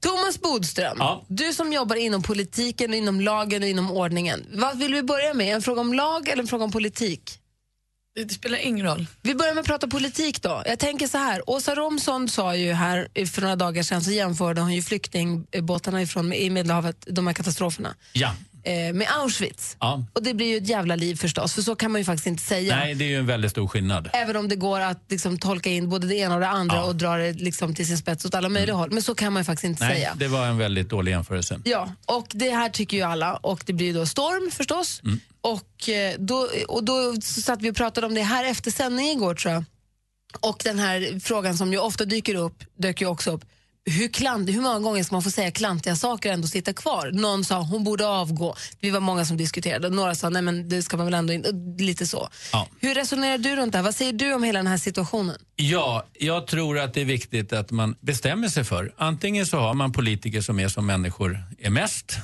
[0.00, 1.24] Thomas Bodström, Ja.
[1.28, 4.46] du som jobbar inom politiken, inom lagen och inom ordningen.
[4.52, 5.54] Vad vill vi börja med?
[5.54, 7.38] En fråga om lag eller en fråga om politik?
[8.14, 9.06] Det spelar ingen roll.
[9.22, 10.62] Vi börjar med att prata politik då.
[10.66, 14.60] Jag tänker så här, Åsa Romson sa ju här för några dagar sedan så jämförde
[14.60, 18.34] hon ju flyktingbåtarna ifrån, i Medelhavet, de här katastroferna, Ja.
[18.68, 19.76] Eh, med Auschwitz.
[19.80, 20.04] ja.
[20.12, 22.42] Och det blir ju ett jävla liv förstås, för så kan man ju faktiskt inte
[22.42, 22.76] säga.
[22.76, 24.10] Nej, det är ju en väldigt stor skillnad.
[24.12, 26.84] Även om det går att liksom, tolka in både det ena och det andra Ja.
[26.84, 28.90] och dra det liksom, till sin spets åt alla möjliga håll.
[28.90, 30.14] Men så kan man ju faktiskt inte Nej, säga.
[30.16, 31.60] det var en väldigt dålig jämförelse.
[31.64, 35.00] Ja, och det här tycker ju alla och det blir ju då storm förstås.
[35.04, 35.20] Mm.
[35.40, 39.34] Och, eh, då, och då satt vi och pratade om det här efter sändning igår
[39.34, 39.64] tror jag.
[40.40, 43.44] Och den här frågan som ju ofta dyker upp, dök ju också upp.
[43.88, 47.10] Hur, klant, hur många gånger ska man få säga klantiga saker och ändå sitta kvar?
[47.12, 48.56] Någon sa hon borde avgå.
[48.80, 49.88] Vi var många som diskuterade.
[49.90, 51.52] Några sa nej men det ska man väl ändå inte.
[51.78, 52.28] Lite så.
[52.52, 52.68] Ja.
[52.80, 53.82] Hur resonerar du runt det här?
[53.82, 55.36] Vad säger du om hela den här situationen?
[55.56, 58.94] Ja, jag tror att det är viktigt att man bestämmer sig för.
[58.96, 62.16] Antingen så har man politiker som är som människor är mest,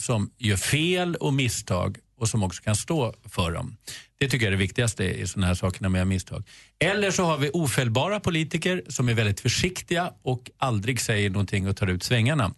[0.00, 3.76] som gör fel och misstag och som också kan stå för dem.
[4.22, 6.44] Det tycker jag är det viktigaste i sådana här saker med misstag.
[6.78, 11.76] Eller så har vi ofällbara politiker som är väldigt försiktiga och aldrig säger någonting och
[11.76, 12.54] tar ut svängarna.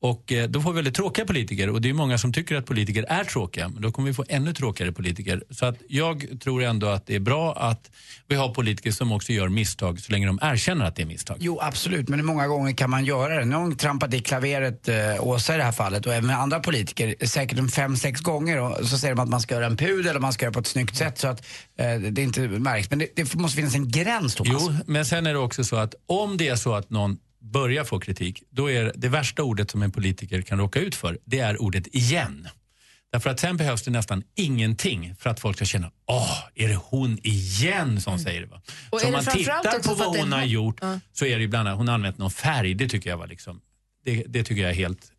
[0.00, 2.66] Och eh, då får vi väldigt tråkiga politiker och det är många som tycker att
[2.66, 3.68] politiker är tråkiga.
[3.68, 5.42] Men då kommer vi få ännu tråkigare politiker.
[5.50, 7.90] Så att jag tror ändå att det är bra att
[8.28, 11.36] vi har politiker som också gör misstag så länge de erkänner att det är misstag.
[11.40, 12.08] Jo, absolut.
[12.08, 13.44] Men hur många gånger kan man göra det?
[13.44, 17.58] Någon trampade i klaveret, eh, Åsa i det här fallet, och även andra politiker, säkert
[17.58, 18.60] en fem, sex gånger.
[18.60, 20.60] Och så säger de att man ska göra en pudel och man ska göra på
[20.60, 21.46] ett snyggt sätt så att
[21.78, 22.90] eh, det inte märks.
[22.90, 24.62] Men det, det måste finnas en gräns, Thomas.
[24.62, 27.84] Jo, men sen är det också så att om det är så att någon börjar
[27.84, 31.38] få kritik, då är det värsta ordet som en politiker kan råka ut för, det
[31.38, 32.48] är ordet igen.
[33.12, 36.78] Därför att sen behövs det nästan ingenting för att folk ska känna, åh, är det
[36.84, 38.46] hon igen som säger det?
[38.46, 38.56] Va?
[38.56, 38.88] Mm.
[38.90, 41.00] Och så om man tittar på vad hon har gjort Ja.
[41.12, 43.60] så är det ibland att hon har använt någon färg, det tycker jag var liksom,
[44.04, 45.12] det, det tycker jag är helt,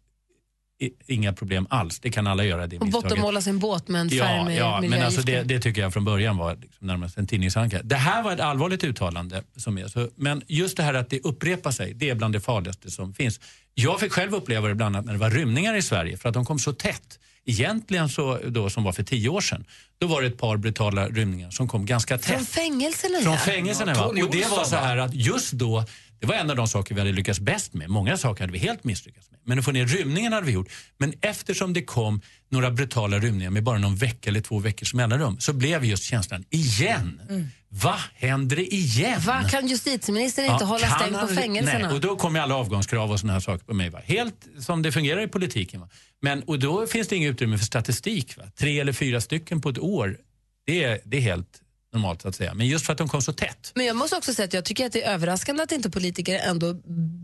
[1.07, 1.99] inga problem alls.
[1.99, 4.81] Det kan alla göra det Och bottenmåla sin båt med en färg Ja, med ja
[4.81, 7.81] men alltså det, det tycker jag från början var liksom närmast en tidningsanka.
[7.83, 9.43] Det här var ett allvarligt uttalande.
[9.55, 12.41] Som är, så, men just det här att det upprepar sig, det är bland det
[12.41, 13.39] farligaste som finns.
[13.73, 16.33] Jag fick själv uppleva det bland annat när det var rymningar i Sverige för att
[16.33, 17.19] de kom så tätt.
[17.49, 19.65] Egentligen så, då, som var för tio år sedan,
[19.97, 22.35] då var det ett par brutala rymningar som kom ganska tätt.
[22.35, 24.07] Från fängelserna Från fängelserna Ja, va?
[24.07, 25.83] Och det var så här att just då,
[26.19, 27.89] det var en av de saker vi hade lyckats bäst med.
[27.89, 29.39] Många saker hade vi helt misslyckats med.
[29.43, 30.69] Men att få ner rymningen hade vi gjort.
[30.97, 35.39] Men eftersom det kom några brutala rymningar med bara någon vecka eller två veckors mellanrum
[35.39, 37.21] så blev just känslan, igen.
[37.69, 39.21] Va, händer det igen?
[39.25, 41.87] Va, kan justitieministern inte hålla kan stängt på fängelserna?
[41.87, 43.89] Nej, och då kommer alla avgångskrav och såna här saker på mig.
[43.89, 43.99] Va?
[44.05, 45.81] Helt som det fungerar i politiken.
[45.81, 45.89] Va?
[46.21, 48.37] Men, och då finns det inget utrymme för statistik.
[48.37, 48.43] Va?
[48.59, 50.17] Tre eller fyra stycken på ett år,
[50.65, 51.61] det är, det är helt
[51.93, 52.53] normalt att säga.
[52.53, 53.71] Men just för att de kom så tätt.
[53.75, 56.39] Men jag måste också säga att jag tycker att det är överraskande att inte politiker
[56.39, 56.73] ändå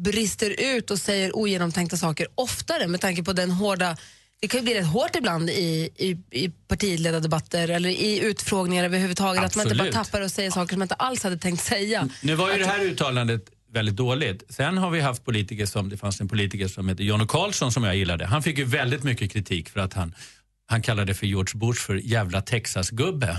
[0.04, 3.97] brister ut och säger ogenomtänkta saker oftare med tanke på den hårda
[4.43, 9.43] det kan ju bli rätt hårt ibland i, i, i partiledardebatter eller i utfrågningar överhuvudtaget.
[9.43, 10.06] Att man inte bara Absolut.
[10.06, 12.10] tappar och säger saker som man inte alls hade tänkt säga.
[12.21, 14.43] Nu var ju det här uttalandet väldigt dåligt.
[14.49, 17.84] Sen har vi haft politiker som, det fanns en politiker som heter Jan Karlsson som
[17.84, 18.26] jag gillade.
[18.26, 20.15] Han fick ju väldigt mycket kritik för att han,
[20.65, 23.38] han kallade för George Bush för jävla Texas-gubbe.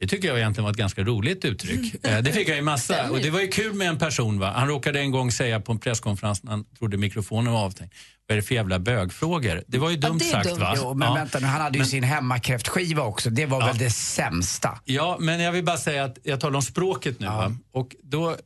[0.00, 2.04] Det tycker jag egentligen var ett ganska roligt uttryck.
[2.04, 3.10] Eh, Det fick jag ju massa.
[3.10, 4.38] Och det var ju kul med en person.
[4.38, 4.52] Va?
[4.56, 7.90] Han råkade en gång säga på en presskonferens när han trodde mikrofonen var avstängd.
[8.28, 9.62] Vad är det för jävla bögfrågor?
[9.66, 10.58] Det var ju dumt är sagt dumt.
[10.60, 10.74] va?
[10.76, 11.14] Jo, men Ja.
[11.14, 13.30] vänta nu, han hade ju sin hemmakräftskiva också.
[13.30, 13.66] Det var Ja.
[13.66, 14.78] väl det sämsta.
[14.84, 17.26] Ja, men jag vill bara säga att jag talar om språket nu.
[17.26, 17.56] Va?
[17.72, 18.36] Och då, eh,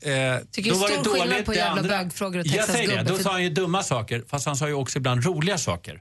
[0.53, 1.45] Tycker då var stor det skillnad dåligt.
[1.47, 4.25] på det jävla andra, bögfrågor och Jag säger det, då sa han ju dumma saker,
[4.29, 6.01] fast han sa ju också ibland roliga saker.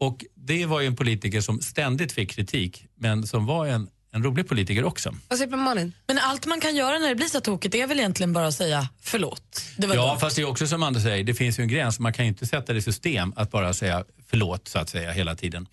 [0.00, 4.24] Och det var ju en politiker som ständigt fick kritik, men som var en, en
[4.24, 5.14] rolig politiker också.
[5.28, 5.92] Vad säger Malin?
[6.06, 8.54] Men allt man kan göra när det blir så tokigt är väl egentligen bara att
[8.54, 9.62] säga förlåt.
[9.76, 10.20] Det var Ja, dumt.
[10.20, 11.98] fast det är också som Anders säger, det finns ju en gräns.
[11.98, 15.12] Man kan ju inte sätta det i system att bara säga förlåt så att säga
[15.12, 15.66] hela tiden.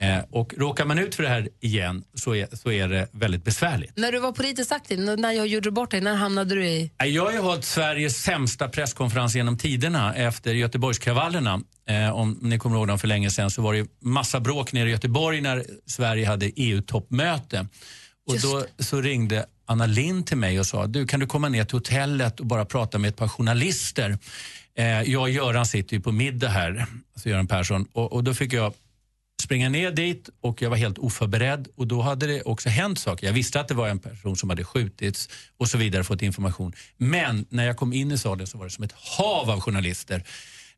[0.00, 3.44] Eh, och råkar man ut för det här igen så är, så är det väldigt
[3.44, 3.92] besvärligt.
[3.96, 6.90] När du var politiskt aktiv, när jag gjorde bort dig, när hamnade du i...
[7.04, 11.60] Jag har ju hållit Sveriges sämsta presskonferens genom tiderna efter Göteborgskravallerna.
[11.88, 14.88] Eh, om ni kommer ihåg dem för länge sedan så var det massa bråk nere
[14.88, 17.66] i Göteborg när Sverige hade EU-toppmöte.
[18.28, 21.64] Och då så ringde Anna Lind till mig och sa, du kan du komma ner
[21.64, 24.18] till hotellet och bara prata med ett par journalister.
[24.74, 28.34] Eh, jag och Göran sitter ju på middag här, alltså Göran Persson, och, och då
[28.34, 28.74] fick jag
[29.48, 33.26] springa ner dit och jag var helt oförberedd och då hade det också hänt saker.
[33.26, 36.72] Jag visste att det var en person som hade skjutits och så vidare, fått information.
[36.96, 40.24] Men när jag kom in i salen så var det som ett hav av journalister.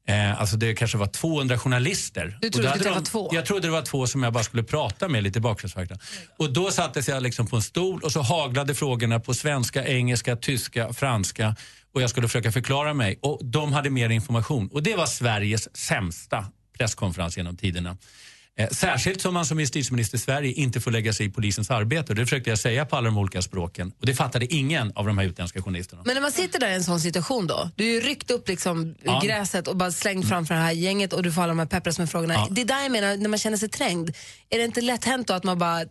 [0.09, 2.39] Eh, alltså det kanske var 200 journalister.
[2.41, 3.31] Du trodde det de- var två?
[3.33, 5.99] Jag trodde det var två som jag bara skulle prata med lite bakgrundsfakta.
[6.39, 10.37] Och då sattes jag liksom på en stol och så haglade frågorna på svenska, engelska,
[10.37, 11.57] tyska, franska
[11.95, 13.19] och jag skulle försöka förklara mig.
[13.23, 14.69] Och de hade mer information.
[14.73, 16.47] Och det var Sveriges sämsta
[16.79, 17.97] presskonferens genom tiderna.
[18.61, 22.15] Eh, särskilt som man som justitieminister i Sverige inte får lägga sig i polisens arbete.
[22.15, 23.93] Det försökte jag säga på alla de olika språken.
[24.01, 26.03] Och det fattade ingen av de här utländska journalisterna.
[26.05, 28.49] Men när man sitter där i en sån situation då, du är ju ryckt upp
[28.49, 29.21] liksom ur Ja.
[29.25, 31.99] gräset och bara slängt framför det här gänget och du får alla de här peppras
[31.99, 32.35] med frågorna.
[32.35, 32.49] Ja.
[32.51, 34.11] Det är där jag menar, när man känner sig trängd,
[34.51, 35.85] är det inte lätt hänt då att man bara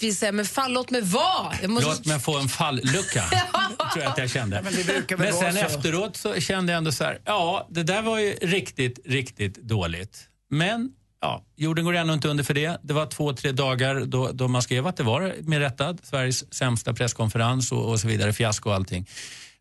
[0.00, 1.68] vill säga, men fan låt mig vara.
[1.68, 1.88] Måste...
[1.88, 3.24] Låt mig få en fallucka,
[3.92, 4.62] tror jag att jag kände.
[4.62, 5.58] men väl Men vara sen så.
[5.60, 10.18] efteråt så kände jag ändå så här, ja, det där var ju riktigt, riktigt dåligt.
[10.50, 12.80] Men ja, jorden går ändå inte under för det.
[12.82, 16.54] Det var två, tre dagar då, då man skrev att det var med rätta Sveriges
[16.54, 19.06] sämsta presskonferens och, och så vidare, fiasko och allting.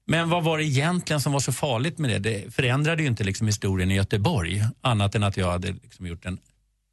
[0.08, 2.20] Men vad var det egentligen som var så farligt med det?
[2.20, 6.26] Det förändrade ju inte liksom historien i Göteborg, annat än att jag hade liksom gjort
[6.26, 6.39] en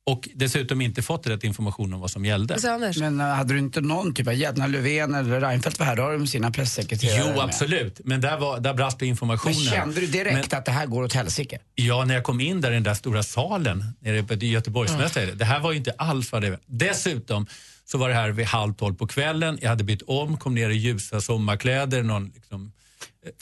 [0.07, 2.57] och dessutom inte fått rätt information om vad som gällde.
[3.01, 4.57] Men äh, hade du inte någon typ av hjälp?
[4.57, 7.41] När Löfven eller Reinfeldt var här, då har de sina pressekreterare Jo, med.
[7.41, 8.01] absolut.
[8.05, 9.57] Men där, var, där brast det informationen.
[9.65, 11.59] Men kände du direkt att det här går åt helsike?
[11.75, 15.33] Ja, när jag kom in där i den där stora salen nere på Göteborgsmästare.
[15.33, 16.59] Det här var ju inte alls vad det var.
[16.67, 17.47] Dessutom
[17.85, 19.59] så var det här vid halv tolv på kvällen.
[19.62, 22.03] Jag hade bytt om, kom ner i ljusa sommarkläder.
[22.03, 22.73] Någon, liksom,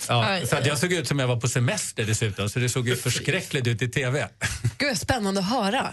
[0.09, 2.49] ja, så att jag såg ut som jag var på semester dessutom.
[2.51, 4.29] Så det såg ju förskräckligt ut i TV.
[4.79, 5.91] gud spännande att höra.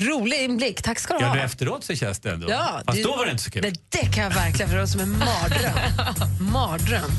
[0.00, 1.34] Rolig inblick, tack ska du Ja, ha.
[1.34, 2.50] nu efteråt så känns det ändå.
[2.50, 3.62] Ja, Fast det- då var det inte så kul.
[3.62, 5.78] Det, det kan jag verkligen, för det var som en mardröm.
[6.52, 7.10] mardröm.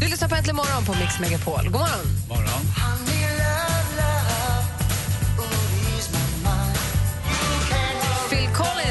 [0.00, 1.62] Du lyssnar på Äntligen morgon på Mix Megapol.
[1.64, 2.06] God morgon.
[2.28, 2.60] Morgon.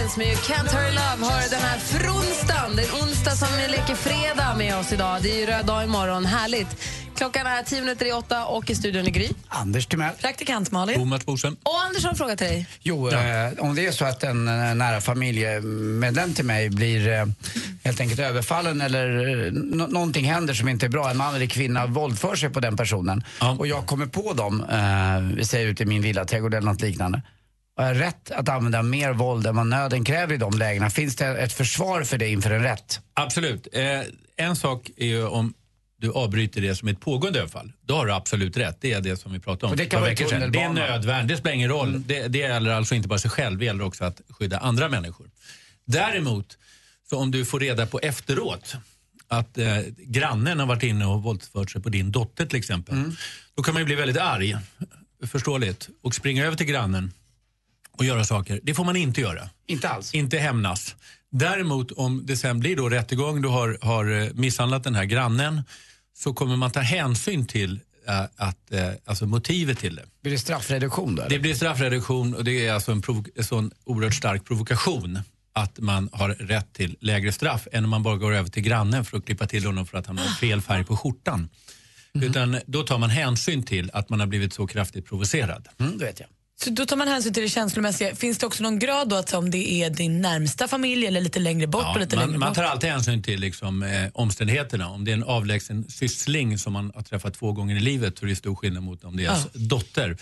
[0.10, 2.76] Collins med You Can't Hurry Love hör den här fronsdagen.
[2.76, 5.20] Det är en onsdag som vi leker fredag med oss idag.
[5.24, 6.26] Det är ju röd dag imorgon.
[6.26, 6.68] Härligt.
[7.18, 9.30] Klockan är tio minuter i åtta och i studion är Gry.
[9.48, 10.14] Anders Timell.
[10.22, 10.96] Praktikant Malin.
[10.96, 11.56] Thomas Bodström.
[11.64, 12.68] Och Anders har en fråga till dig.
[12.82, 17.26] Jo, eh, om det är så att en eh, nära familjemedlem till mig blir eh,
[17.84, 21.46] helt enkelt överfallen eller eh, nå- någonting händer som inte är bra, en man eller
[21.46, 23.52] kvinna våldför sig på den personen Ja.
[23.60, 27.22] och jag kommer på dem, eh, vi säger ute i min villaträdgård eller något liknande.
[27.80, 30.90] Har jag rätt att använda mer våld än vad nöden kräver i de lägena?
[30.90, 33.00] Finns det ett försvar för det inför en rätt?
[33.14, 33.68] Absolut.
[33.74, 34.02] Eh,
[34.38, 35.54] en sak är ju om
[35.98, 37.72] du avbryter det som ett pågående överfall.
[37.82, 38.78] Då har du absolut rätt.
[38.82, 40.52] Det är det som vi pratade om Och det för kan vara sedan.
[40.52, 41.28] Det är nödvärn.
[41.28, 42.04] Det spelar ingen roll.
[42.08, 45.30] Det, det gäller alltså inte bara sig själv, det gäller också att skydda andra människor.
[45.86, 46.58] Däremot,
[47.10, 48.76] så om du får reda på efteråt
[49.28, 52.96] att eh, grannen har varit inne och våldfört sig på din dotter till exempel.
[52.96, 53.16] Mm.
[53.56, 54.58] Då kan man ju bli väldigt arg,
[55.28, 57.12] förståeligt, och springa över till grannen
[58.00, 58.60] och göra saker.
[58.64, 59.50] Det får man inte göra.
[59.68, 60.14] Inte alls.
[60.14, 60.96] Inte hämnas.
[61.32, 65.62] Däremot om det sen blir då rättegång, du har, har eh, misshandlat den här grannen,
[66.18, 70.06] så kommer man ta hänsyn till eh, att, eh, alltså motivet till det.
[70.22, 71.22] Blir det straffreduktion då?
[71.22, 71.30] eller?
[71.30, 73.04] Det blir straffreduktion och det är alltså en,
[73.36, 75.20] en sån oerhört stark provokation
[75.54, 79.06] att man har rätt till lägre straff än om man bara går över till grannen
[79.06, 81.50] för att klippa till honom för att han har fel färg på skjortan.
[82.14, 85.68] Utan då tar man hänsyn till att man har blivit så kraftigt provocerad.
[85.80, 86.30] Mm, det vet jag.
[86.64, 88.16] Så då tar man hänsyn till det känslomässiga.
[88.16, 91.40] Finns det också någon grad då att om det är din närmsta familj eller lite
[91.40, 92.56] längre bort Ja, och lite längre man, man bort?
[92.56, 94.90] tar alltid hänsyn till liksom, eh, omständigheterna.
[94.90, 98.26] Om det är en avlägsen syssling som man har träffat två gånger i livet så
[98.26, 100.18] är det stor skillnad mot om det är ens dotter.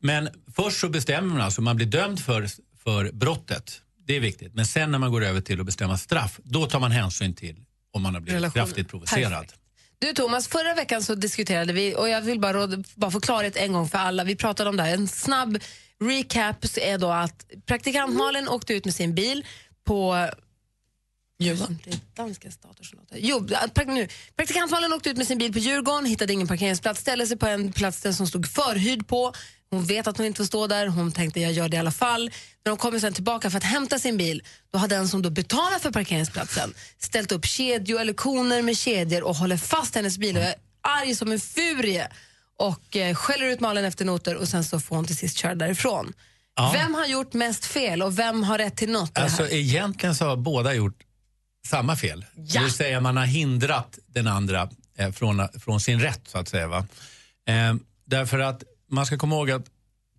[0.00, 2.48] Men först så bestämmer man alltså, man blir dömd för,
[2.84, 3.80] för brottet.
[4.06, 4.54] Det är viktigt.
[4.54, 7.56] Men sen när man går över till att bestämma straff, då tar man hänsyn till
[7.92, 8.66] om man har blivit Relationen.
[8.66, 9.32] kraftigt provocerad.
[9.32, 9.54] Perfekt.
[10.00, 13.72] Du Thomas, förra veckan så diskuterade vi, och jag vill bara, bara få klarhet en
[13.72, 14.94] gång för alla, vi pratade om det här.
[14.94, 15.58] En snabb
[16.04, 19.46] recap är då att praktikant Malin åkte ut med sin bil
[19.86, 20.28] på
[21.40, 21.78] Djurgården.
[21.84, 22.00] Det är
[22.84, 23.18] som låter.
[23.18, 23.46] Jo,
[23.86, 24.08] nu.
[24.96, 28.02] Åkte ut med sin bil på Djurgården, hittade ingen parkeringsplats, ställde sig på en plats
[28.02, 29.32] där som stod förhyrd på.
[29.70, 31.90] Hon vet att hon inte får stå där, hon tänkte jag gör det i alla
[31.90, 32.30] fall.
[32.64, 35.30] När hon kommer sen tillbaka för att hämta sin bil, då har den som då
[35.30, 40.36] betalar för parkeringsplatsen ställt upp kedjor eller koner med kedjor och håller fast hennes bil.
[40.36, 42.08] Och är arg som en furie
[42.58, 45.54] och eh, skäller ut Malin efter noter och sen så får hon till sist köra
[45.54, 46.12] därifrån.
[46.56, 46.70] Ja.
[46.74, 49.18] Vem har gjort mest fel och vem har rätt till något?
[49.18, 51.02] Alltså egentligen så har båda gjort
[51.66, 52.24] samma fel.
[52.34, 52.42] Ja.
[52.52, 56.48] Det vill säga man har hindrat den andra eh, från, från sin rätt så att
[56.48, 56.68] säga.
[56.68, 56.86] Va?
[57.48, 59.64] Eh, därför att man ska komma ihåg att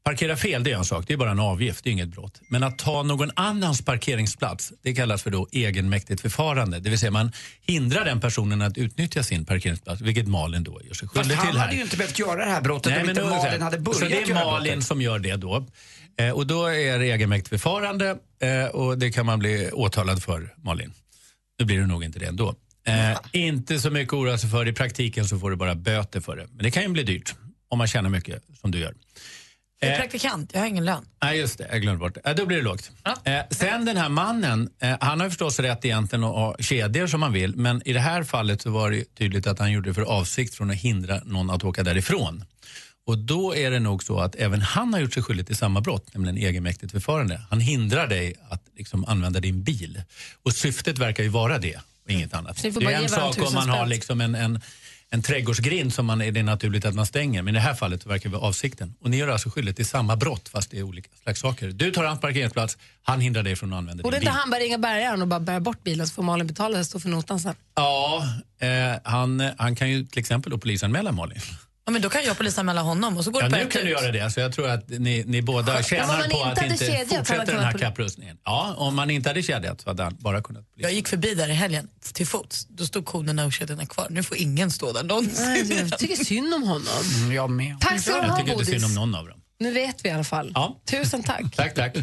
[0.04, 2.42] parkera fel det är en sak, det är bara en avgift, det är inget brott.
[2.48, 6.80] Men att ta någon annans parkeringsplats, det kallas för då egenmäktigt förfarande.
[6.80, 10.94] Det vill säga man hindrar den personen att utnyttja sin parkeringsplats, vilket Malin då gör
[10.94, 11.66] sig skyldig han till här.
[11.66, 14.22] hade ju inte behövt göra det här brottet om inte Malin hade börjat Så det
[14.22, 15.66] är Malin som gör det då.
[16.18, 20.54] Eh, och då är det egenmäktigt förfarande eh, och det kan man bli åtalad för,
[20.58, 20.94] Malin.
[21.62, 22.56] Nu blir det nog inte det ändå.
[22.88, 24.68] Eh, inte så mycket oroa sig för.
[24.68, 26.48] I praktiken så får du bara böter för det.
[26.52, 27.36] Men det kan ju bli dyrt
[27.70, 28.94] om man tjänar mycket som du gör.
[29.80, 31.06] Jag är Eh, praktikant, jag har ingen lön.
[31.24, 31.68] Nej, just det.
[31.72, 32.30] Jag glömde bort det.
[32.30, 32.92] Eh, då blir det lågt.
[33.24, 37.22] Eh, sen den här mannen, eh, han har förstås rätt egentligen att ha kedjor som
[37.22, 37.56] han vill.
[37.56, 40.56] Men i det här fallet så var det tydligt att han gjorde det för avsikt
[40.56, 42.44] från att hindra någon att åka därifrån.
[43.12, 45.82] Och då är det nog så att även han har gjort sig skyldig till samma
[45.82, 47.42] brott, nämligen egenmäktigt förfarande.
[47.50, 50.02] Han hindrar dig att liksom använda din bil.
[50.44, 52.58] Och syftet verkar ju vara det och inget annat.
[52.60, 54.62] Så Det är en sak om man har liksom en, en,
[55.10, 57.42] en trädgårdsgrind som man, är det är naturligt att man stänger.
[57.42, 58.94] Men i det här fallet verkar det vara avsikten.
[59.02, 61.68] Och ni gör alltså skyldigt till samma brott fast det är olika slags saker.
[61.68, 64.40] Du tar hans parkeringsplats, han hindrar dig från att använda Borde din inte bil.
[64.40, 67.00] han bara ringa bärgaren och bara bära bort bilen så får Malin betala det, stå
[67.00, 67.56] för notan sen?
[67.76, 68.24] Ja,
[68.60, 71.40] eh, han, han kan ju till exempel då polisanmäla Malin.
[71.92, 73.82] Ja, men då kan jag polisanmäla honom och så går Ja, det nu på kan
[73.82, 74.02] ett du ut.
[74.02, 74.32] göra det.
[74.32, 77.78] Så jag tror att ni, ni båda tjänar på att inte kedjat, fortsätta den här
[77.78, 78.38] kapprustningen.
[78.46, 81.50] Ja, om man inte hade kedjat så hade han bara kunnat Jag gick förbi där
[81.50, 82.66] i helgen till fots.
[82.70, 84.08] Då stod konerna och kedjorna kvar.
[84.10, 85.44] Nu får ingen stå där någonsin.
[85.46, 86.88] Nej, jag tycker synd om honom.
[87.20, 87.76] Mm, jag med.
[87.80, 89.42] Tack ska du Jag ha, tycker inte synd om någon av dem.
[89.60, 90.52] Nu vet vi i alla fall.
[90.56, 90.82] Ja.
[90.92, 91.44] Tusen tack.
[91.56, 91.96] Tack, tack.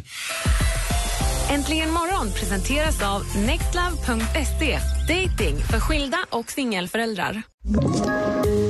[1.51, 4.79] Äntligen morgon presenteras av nextlove.se.
[5.09, 7.43] Dating för skilda och singelföräldrar.